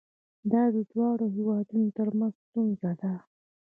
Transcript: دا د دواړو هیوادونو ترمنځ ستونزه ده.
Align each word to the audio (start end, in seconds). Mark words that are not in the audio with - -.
دا 0.51 0.63
د 0.75 0.77
دواړو 0.91 1.25
هیوادونو 1.35 1.87
ترمنځ 1.97 2.35
ستونزه 2.45 2.91
ده. 3.01 3.13